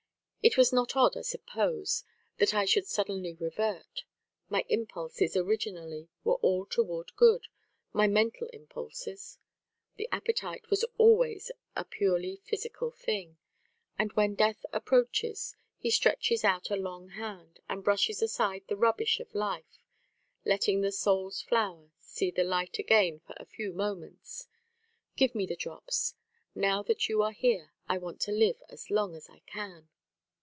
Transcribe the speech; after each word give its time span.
It 0.43 0.57
is 0.57 0.73
not 0.73 0.95
odd, 0.95 1.15
I 1.15 1.21
suppose, 1.21 2.03
that 2.39 2.51
I 2.55 2.65
should 2.65 2.87
suddenly 2.87 3.35
revert: 3.35 4.05
my 4.49 4.65
impulses 4.69 5.37
originally 5.37 6.09
were 6.23 6.37
all 6.41 6.65
toward 6.65 7.15
good, 7.15 7.47
my 7.93 8.07
mental 8.07 8.47
impulses; 8.47 9.37
the 9.97 10.09
appetite 10.11 10.71
was 10.71 10.83
always 10.97 11.51
a 11.75 11.85
purely 11.85 12.37
physical 12.37 12.89
thing; 12.89 13.37
and 13.99 14.13
when 14.13 14.33
Death 14.33 14.65
approaches, 14.73 15.55
he 15.77 15.91
stretches 15.91 16.43
out 16.43 16.71
a 16.71 16.75
long 16.75 17.09
hand 17.09 17.59
and 17.69 17.83
brushes 17.83 18.23
aside 18.23 18.63
the 18.67 18.75
rubbish 18.75 19.19
of 19.19 19.35
life, 19.35 19.83
letting 20.43 20.81
the 20.81 20.91
soul's 20.91 21.39
flower 21.43 21.91
see 21.99 22.31
the 22.31 22.43
light 22.43 22.79
again 22.79 23.19
for 23.19 23.35
a 23.39 23.45
few 23.45 23.71
moments. 23.73 24.47
Give 25.15 25.35
me 25.35 25.45
the 25.45 25.55
drops. 25.55 26.15
Now 26.55 26.81
that 26.81 27.07
you 27.07 27.21
are 27.21 27.31
here, 27.31 27.73
I 27.87 27.99
want 27.99 28.19
to 28.21 28.31
live 28.31 28.63
as 28.69 28.89
long 28.89 29.13
as 29.15 29.29
I 29.29 29.43
can." 29.45 29.87